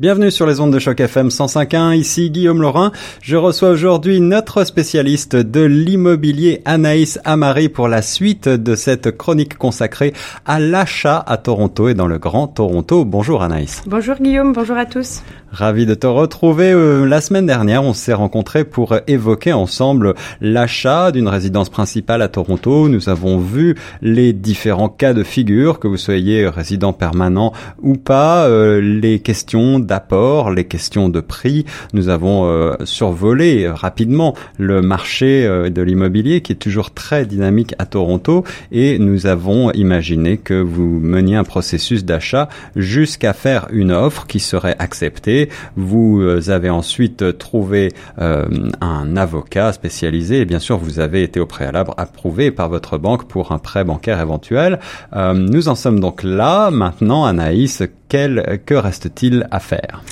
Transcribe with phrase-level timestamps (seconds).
[0.00, 1.94] Bienvenue sur les ondes de choc FM 105.1.
[1.94, 2.90] Ici Guillaume Laurin.
[3.20, 9.58] Je reçois aujourd'hui notre spécialiste de l'immobilier Anaïs Amari pour la suite de cette chronique
[9.58, 10.14] consacrée
[10.46, 13.04] à l'achat à Toronto et dans le Grand Toronto.
[13.04, 13.82] Bonjour Anaïs.
[13.86, 15.20] Bonjour Guillaume, bonjour à tous.
[15.52, 16.70] Ravi de te retrouver.
[16.70, 22.28] Euh, la semaine dernière, on s'est rencontrés pour évoquer ensemble l'achat d'une résidence principale à
[22.28, 22.88] Toronto.
[22.88, 27.52] Nous avons vu les différents cas de figure, que vous soyez résident permanent
[27.82, 31.64] ou pas, euh, les questions d'apport, les questions de prix.
[31.94, 37.86] Nous avons euh, survolé rapidement le marché de l'immobilier qui est toujours très dynamique à
[37.86, 44.28] Toronto et nous avons imaginé que vous meniez un processus d'achat jusqu'à faire une offre
[44.28, 45.39] qui serait acceptée
[45.76, 48.46] vous euh, avez ensuite trouvé euh,
[48.80, 53.28] un avocat spécialisé et bien sûr vous avez été au préalable approuvé par votre banque
[53.28, 54.80] pour un prêt bancaire éventuel.
[55.14, 56.70] Euh, nous en sommes donc là.
[56.70, 60.02] Maintenant, Anaïs, quel, que reste-t-il à faire?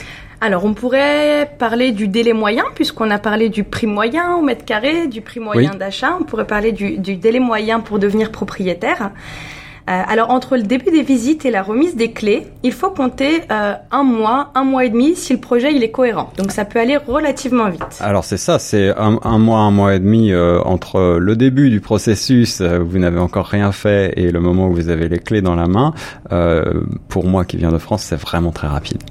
[0.41, 4.65] Alors, on pourrait parler du délai moyen, puisqu'on a parlé du prix moyen au mètre
[4.65, 6.17] carré, du prix moyen d'achat.
[6.21, 9.11] On pourrait parler du, du, délai moyen pour devenir propriétaire.
[9.89, 13.41] Euh, alors entre le début des visites et la remise des clés, il faut compter
[13.51, 16.31] euh, un mois, un mois et demi si le projet il est cohérent.
[16.37, 17.99] Donc ça peut aller relativement vite.
[18.01, 21.81] Alors c'est ça, c'est un, mois, un mois et demi euh, entre le début du
[21.81, 25.43] processus, où vous n'avez encore rien fait, et le moment où vous avez les clés
[25.43, 25.95] dans la main.
[27.09, 29.03] pour moi qui viens de France, c'est vraiment très rapide.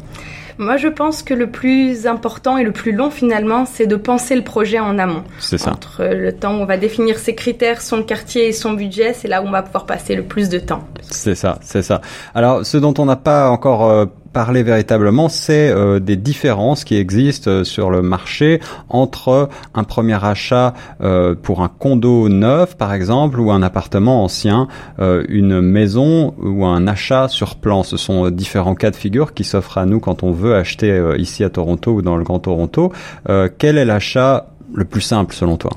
[0.57, 4.35] Moi, je pense que le plus important et le plus long finalement, c'est de penser
[4.35, 5.23] le projet en amont.
[5.39, 5.71] C'est ça.
[5.71, 9.27] Entre le temps où on va définir ses critères, son quartier et son budget, c'est
[9.27, 10.83] là où on va pouvoir passer le plus de temps.
[11.01, 12.01] C'est ça, c'est ça.
[12.33, 16.95] Alors, ce dont on n'a pas encore euh, parler véritablement, c'est euh, des différences qui
[16.95, 22.93] existent euh, sur le marché entre un premier achat euh, pour un condo neuf, par
[22.93, 24.67] exemple, ou un appartement ancien,
[24.99, 27.83] une maison ou un achat sur plan.
[27.83, 31.43] Ce sont différents cas de figure qui s'offrent à nous quand on veut acheter ici
[31.43, 32.91] à Toronto ou dans le Grand Toronto.
[33.57, 35.71] quel est l'achat le plus simple selon toi?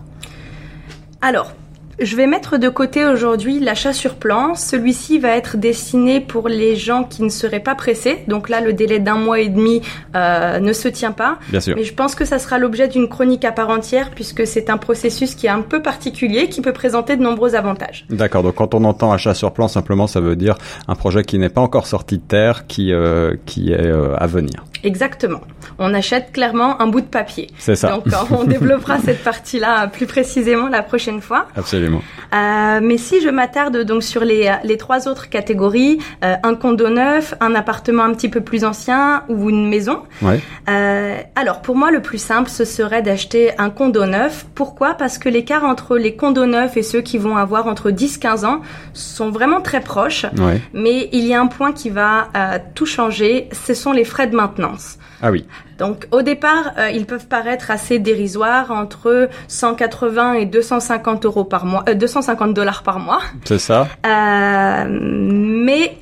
[1.21, 1.53] Alors,
[2.01, 4.55] je vais mettre de côté aujourd'hui l'achat sur plan.
[4.55, 8.25] Celui-ci va être destiné pour les gens qui ne seraient pas pressés.
[8.28, 9.83] Donc là, le délai d'un mois et demi
[10.15, 11.39] euh, ne se tient pas.
[11.49, 11.77] Bien sûr.
[11.77, 14.78] Mais je pense que ça sera l'objet d'une chronique à part entière puisque c'est un
[14.78, 18.06] processus qui est un peu particulier, qui peut présenter de nombreux avantages.
[18.10, 18.43] D'accord.
[18.43, 20.56] Donc quand on entend achat sur plan, simplement, ça veut dire
[20.89, 24.27] un projet qui n'est pas encore sorti de terre, qui euh, qui est euh, à
[24.27, 24.65] venir.
[24.84, 25.41] Exactement.
[25.78, 27.48] On achète clairement un bout de papier.
[27.58, 27.91] C'est ça.
[27.91, 31.48] Donc on développera cette partie-là plus précisément la prochaine fois.
[31.56, 32.02] Absolument.
[32.34, 36.88] Euh, mais si je m'attarde donc sur les, les trois autres catégories, euh, un condo
[36.88, 40.02] neuf, un appartement un petit peu plus ancien ou une maison.
[40.22, 40.41] Ouais.
[40.68, 44.47] Euh, alors pour moi le plus simple ce serait d'acheter un condo neuf.
[44.54, 44.94] Pourquoi?
[44.94, 48.60] Parce que l'écart entre les condos neufs et ceux qui vont avoir entre 10-15 ans
[48.92, 50.26] sont vraiment très proches.
[50.38, 50.60] Ouais.
[50.72, 54.26] Mais il y a un point qui va euh, tout changer, ce sont les frais
[54.26, 54.69] de maintenance.
[54.70, 55.44] else Ah oui.
[55.81, 61.64] Donc au départ, euh, ils peuvent paraître assez dérisoires, entre 180 et 250 euros par
[61.64, 63.20] mois, 250 euh, dollars par mois.
[63.44, 63.88] C'est ça.
[64.06, 65.97] Euh, mais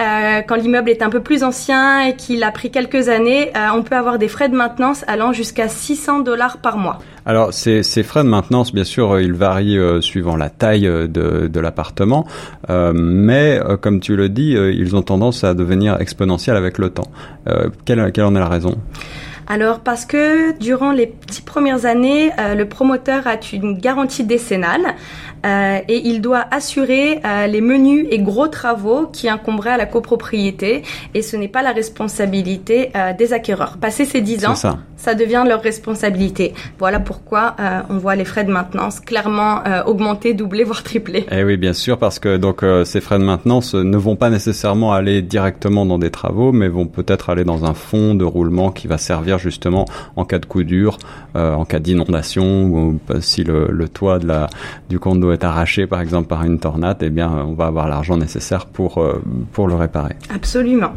[0.48, 3.96] quand l'immeuble est un peu plus ancien et qu'il a pris quelques années, on peut
[3.96, 6.98] avoir des frais de maintenance allant jusqu'à 600 dollars par mois.
[7.26, 11.60] Alors ces, ces, frais de maintenance, bien sûr, ils varient suivant la taille de, de
[11.60, 12.26] l'appartement,
[12.68, 17.10] mais comme tu le dis, ils ont tendance à devenir exponentiels avec le temps.
[17.84, 18.78] quelle, quelle en est la raison?
[19.48, 24.94] Alors parce que durant les petites premières années, euh, le promoteur a une garantie décennale
[25.46, 29.86] euh, et il doit assurer euh, les menus et gros travaux qui incomberaient à la
[29.86, 30.82] copropriété
[31.14, 33.78] et ce n'est pas la responsabilité des acquéreurs.
[33.78, 34.78] Passé ces 10 ans, ça.
[34.98, 35.14] Ça.
[35.14, 36.54] devient leur responsabilité.
[36.78, 37.56] Voilà pourquoi
[37.90, 41.26] on voit les frais de maintenance clairement augmenter, doubler, voire tripler.
[41.32, 44.92] Eh oui, bien sûr, parce que donc ces frais de maintenance ne vont pas nécessairement
[44.92, 48.86] aller directement dans des travaux, mais vont peut-être aller dans un fonds de roulement qui
[48.86, 50.98] va servir justement en cas de coup dur,
[51.36, 54.48] euh, en cas d'inondation ou euh, si le, le, toit de la,
[54.88, 58.16] du condo est arraché par exemple par une tornade, eh bien on va avoir l'argent
[58.16, 59.22] nécessaire pour, euh,
[59.52, 60.16] pour le réparer.
[60.34, 60.92] Absolument.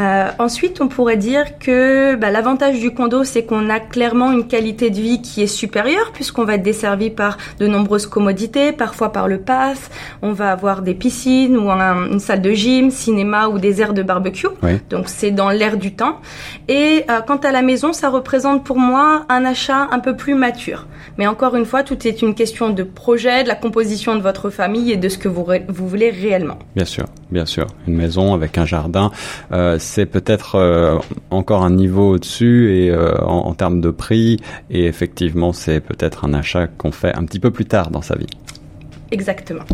[0.00, 4.46] Euh, ensuite, on pourrait dire que bah, l'avantage du condo, c'est qu'on a clairement une
[4.46, 9.12] qualité de vie qui est supérieure puisqu'on va être desservi par de nombreuses commodités, parfois
[9.12, 9.90] par le pass.
[10.22, 14.02] On va avoir des piscines ou une salle de gym, cinéma ou des aires de
[14.02, 14.48] barbecue.
[14.88, 16.20] Donc c'est dans l'air du temps.
[16.68, 20.34] Et euh, quant à la maison, ça représente pour moi un achat un peu plus
[20.34, 20.86] mature.
[21.18, 24.48] Mais encore une fois, tout est une question de projet, de la composition de votre
[24.48, 26.58] famille et de ce que vous, vous voulez réellement.
[26.74, 27.66] Bien sûr, bien sûr.
[27.86, 29.10] Une maison avec un jardin.
[29.52, 30.98] Euh, c'est peut-être euh,
[31.30, 34.38] encore un niveau au-dessus et euh, en, en, termes de prix.
[34.70, 38.16] Et effectivement, c'est peut-être un achat qu'on fait un petit peu plus tard dans sa
[38.16, 38.26] vie.
[39.10, 39.64] Exactement.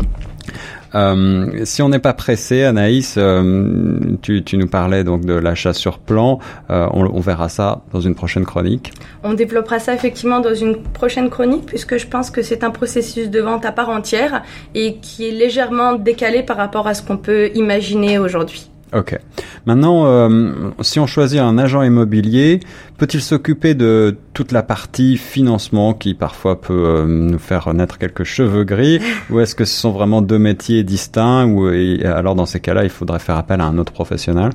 [0.95, 5.73] Euh, si on n'est pas pressé, Anaïs, euh, tu, tu, nous parlais donc de l'achat
[5.73, 6.39] sur plan.
[6.69, 8.93] Euh, on, on, verra ça dans une prochaine chronique.
[9.23, 13.29] On développera ça effectivement dans une prochaine chronique puisque je pense que c'est un processus
[13.29, 14.43] de vente à part entière
[14.75, 18.69] et qui est légèrement décalé par rapport à ce qu'on peut imaginer aujourd'hui.
[18.93, 19.19] Ok.
[19.65, 22.61] Maintenant, euh, si on choisit un agent immobilier,
[22.97, 28.23] peut-il s'occuper de toute la partie financement qui parfois peut euh, nous faire naître quelques
[28.23, 31.67] cheveux gris, ou est-ce que ce sont vraiment deux métiers distincts, ou
[32.05, 34.51] alors dans ces cas-là, il faudrait faire appel à un autre professionnel?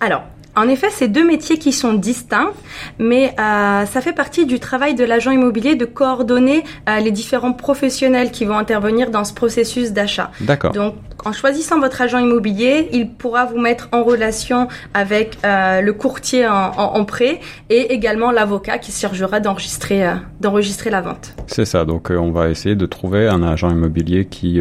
[0.00, 0.22] Alors,
[0.56, 2.50] en effet, c'est deux métiers qui sont distincts,
[2.98, 7.52] mais euh, ça fait partie du travail de l'agent immobilier de coordonner euh, les différents
[7.52, 10.30] professionnels qui vont intervenir dans ce processus d'achat.
[10.40, 10.72] D'accord.
[10.72, 10.94] Donc,
[11.26, 16.46] en choisissant votre agent immobilier, il pourra vous mettre en relation avec euh, le courtier
[16.46, 20.06] en, en, en, prêt et également l'avocat qui chargera d'enregistrer
[20.40, 21.34] d'enregistrer la vente.
[21.48, 21.84] C'est ça.
[21.84, 24.60] Donc, on va essayer de trouver un agent immobilier qui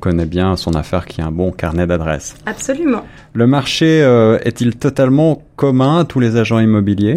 [0.00, 2.34] connaît bien son affaire, qui a un bon carnet d'adresses.
[2.46, 3.04] Absolument.
[3.32, 4.00] Le marché
[4.44, 7.14] est-il totalement commun à tous les agents immobiliers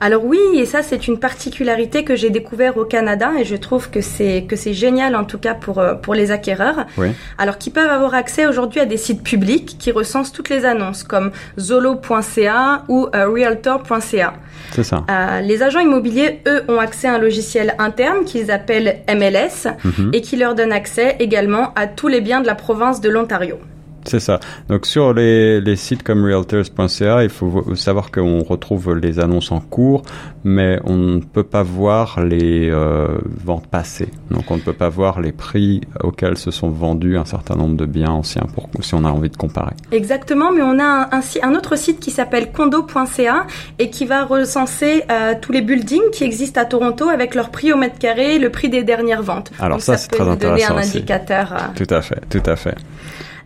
[0.00, 3.90] Alors oui, et ça c'est une particularité que j'ai découvert au Canada et je trouve
[3.90, 6.86] que c'est que c'est génial en tout cas pour pour les acquéreurs.
[6.96, 7.08] Oui.
[7.38, 11.02] Alors qui peuvent avoir accès aujourd'hui à des sites publics qui recensent toutes les annonces
[11.02, 14.34] comme zolo.ca ou euh, realtor.ca.
[14.72, 15.04] C'est ça.
[15.10, 19.90] Euh, les agents immobiliers, eux, ont accès à un logiciel interne qu'ils appellent MLS Mhm.
[19.90, 20.16] mm -hmm.
[20.16, 23.56] et qui leur donne accès également à tous les biens de la province de l'Ontario.
[24.04, 24.40] C'est ça.
[24.68, 29.60] Donc sur les, les sites comme realtors.ca, il faut savoir qu'on retrouve les annonces en
[29.60, 30.02] cours,
[30.42, 34.08] mais on ne peut pas voir les euh, ventes passées.
[34.30, 37.76] Donc on ne peut pas voir les prix auxquels se sont vendus un certain nombre
[37.76, 39.74] de biens anciens pour si on a envie de comparer.
[39.92, 43.46] Exactement, mais on a un, un, un autre site qui s'appelle condo.ca
[43.78, 47.72] et qui va recenser euh, tous les buildings qui existent à Toronto avec leur prix
[47.72, 49.52] au mètre carré, le prix des dernières ventes.
[49.58, 50.96] Alors Donc ça, ça c'est très nous donner intéressant un aussi.
[50.98, 51.52] indicateur.
[51.52, 52.74] euh, Tout à fait, tout à fait.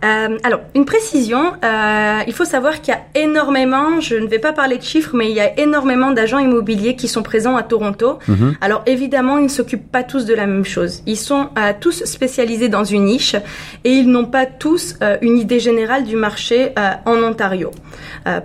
[0.05, 4.39] Euh, alors, une précision, euh, il faut savoir qu'il y a énormément, je ne vais
[4.39, 7.63] pas parler de chiffres, mais il y a énormément d'agents immobiliers qui sont présents à
[7.63, 8.19] Toronto.
[8.29, 8.57] Mhm.
[8.61, 11.03] Alors évidemment, ils ne s'occupent pas tous de la même chose.
[11.07, 13.37] Ils sont euh, tous spécialisés dans une niche
[13.85, 16.73] et ils n'ont pas tous euh, une idée générale du marché
[17.05, 17.71] en Ontario.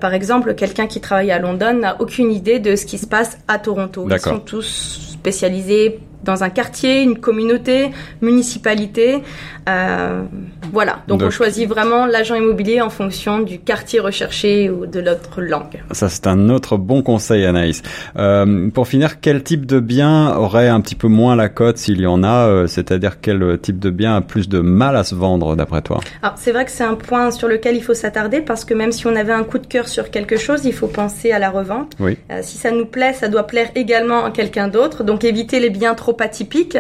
[0.01, 3.37] Par exemple, quelqu'un qui travaille à London n'a aucune idée de ce qui se passe
[3.47, 4.07] à Toronto.
[4.09, 9.23] Ils sont tous spécialisés dans un quartier, une communauté, municipalité.
[9.67, 10.21] Euh,
[10.71, 10.99] voilà.
[11.07, 15.41] Donc, Donc- on choisit vraiment l'agent immobilier en fonction du quartier recherché ou de l'autre
[15.41, 15.83] langue.
[15.91, 17.81] Ça, c'est un autre bon conseil, Anaïs.
[18.17, 21.99] Euh, pour finir, quel type de bien aurait un petit peu moins la cote s'il
[22.01, 25.15] y en a euh, C'est-à-dire quel type de bien a plus de mal à se
[25.15, 25.99] vendre, d'après toi?
[26.21, 28.91] Alors, c'est vrai que c'est un point sur lequel il faut s'attarder parce que même
[28.91, 31.49] si on avait un coup de cœur sur quelque chose, il faut penser à la
[31.49, 31.93] revente.
[31.99, 32.17] Oui.
[32.31, 35.03] Euh, si ça nous plaît, ça doit plaire également à quelqu'un d'autre.
[35.03, 36.77] Donc, éviter les biens trop atypiques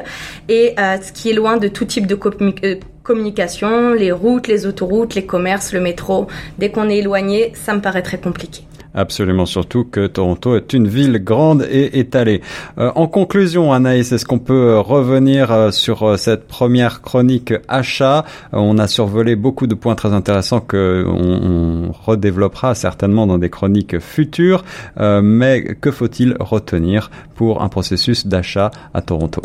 [0.47, 2.17] et euh, ce qui est loin de tout type de
[2.63, 6.27] euh, communication, les routes, les autoroutes, les commerces, le métro.
[6.57, 8.63] Dès qu'on est éloigné, ça me paraît très compliqué.
[8.95, 12.41] Absolument, surtout que Toronto est une ville grande et étalée.
[12.79, 18.25] Euh, en conclusion, Anaïs, est-ce qu'on peut euh, revenir euh, sur cette première chronique achat?
[18.51, 23.99] On a survolé beaucoup de points très intéressants que on, redéveloppera certainement dans des chroniques
[23.99, 24.63] futures.
[24.97, 29.41] Mais que faut-il retenir pour un processus d'achat à Toronto?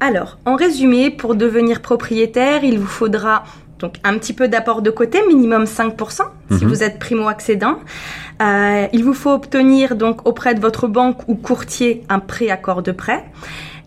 [0.00, 3.44] Alors, en résumé, pour devenir propriétaire, il vous faudra
[3.78, 6.70] donc un petit peu d'apport de côté, minimum 5% si Mhm.
[6.70, 7.78] vous êtes primo-accédant.
[8.42, 12.92] Euh, il vous faut obtenir donc auprès de votre banque ou courtier un préaccord de
[12.92, 13.24] prêt.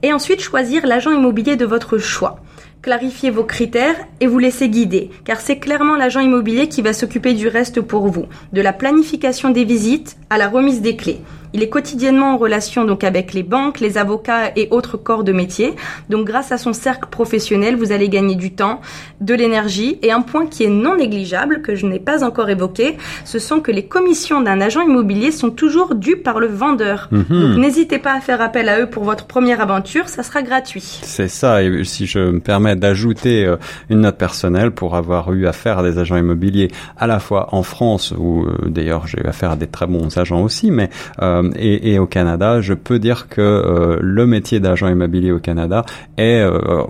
[0.04, 2.40] Et ensuite choisir l'agent immobilier de votre choix.
[2.82, 7.34] Clarifiez vos critères et vous laissez guider, car c'est clairement l'agent immobilier qui va s'occuper
[7.34, 11.20] du reste pour vous, de la planification des visites à la remise des clés.
[11.54, 15.32] Il est quotidiennement en relation donc avec les banques, les avocats et autres corps de
[15.32, 15.76] métier.
[16.10, 18.82] Donc grâce à son cercle professionnel, vous allez gagner du temps,
[19.22, 22.98] de l'énergie et un point qui est non négligeable que je n'ai pas encore évoqué,
[23.26, 27.08] ce sont que les commissions d'un agent immobilier sont toujours dues par le vendeur.
[27.12, 27.26] Mhm.
[27.30, 31.00] Donc n'hésitez pas à faire appel à eux pour votre première aventure, ça sera gratuit.
[31.04, 33.58] C'est ça, et si je me permets d'ajouter euh,
[33.90, 37.64] une note personnelle pour avoir eu affaire à des agents immobiliers à la fois en
[37.64, 40.90] France, où euh, d'ailleurs j'ai eu affaire à des très bons agents aussi, mais
[41.22, 45.40] euh, et, et au Canada, je peux dire que euh, le métier d'agent immobilier au
[45.40, 45.86] Canada
[46.18, 46.84] est euh,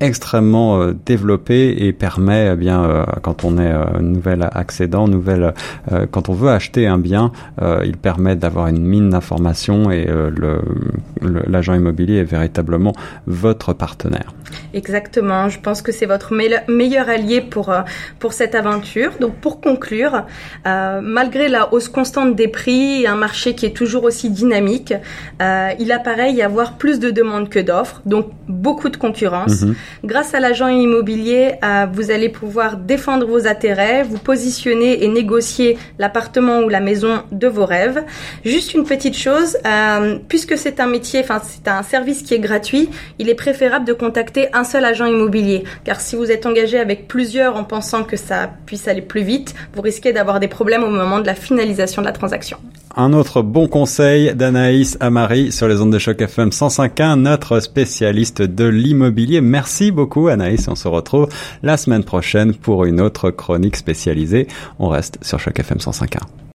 [0.00, 5.54] extrêmement euh, développé et permet eh bien euh, quand on est euh, nouvel accédant, nouvelle
[5.92, 7.32] euh, quand on veut acheter un bien,
[7.62, 10.60] euh, il permet d'avoir une mine d'informations et euh, le
[11.20, 12.92] le- l'agent immobilier est véritablement
[13.26, 14.32] votre partenaire.
[14.74, 17.72] Exactement, je pense que c'est votre meille- meilleur allié pour,
[18.18, 19.12] pour cette aventure.
[19.20, 20.24] Donc pour conclure,
[20.64, 24.94] malgré la hausse constante des prix et un marché qui est toujours aussi dynamique,
[25.40, 29.62] il apparaît y avoir plus de demandes que d'offres, donc beaucoup de concurrence.
[29.62, 29.74] Mhm.
[30.04, 35.78] Grâce à l'agent immobilier, euh, vous allez pouvoir défendre vos intérêts, vous positionner et négocier
[35.98, 38.04] l'appartement ou la maison de vos rêves.
[38.44, 42.38] Juste une petite chose, euh, puisque c'est un métier, enfin c'est un service qui est
[42.38, 46.78] gratuit, il est préférable de contacter un seul agent immobilier, car si vous êtes engagé
[46.78, 50.84] avec plusieurs en pensant que ça puisse aller plus vite, vous risquez d'avoir des problèmes
[50.84, 52.58] au moment de la finalisation de la transaction.
[52.96, 58.40] Un autre bon conseil d'Anaïs Amari sur les ondes de choc FM 105.1, notre spécialiste
[58.40, 59.40] de l'immobilier.
[59.40, 61.28] Merci beaucoup Anaïs, on se retrouve
[61.64, 64.46] la semaine prochaine pour une autre chronique spécialisée.
[64.78, 66.43] On reste sur choc FM 105.1.